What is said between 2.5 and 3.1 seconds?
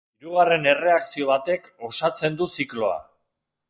zikloa.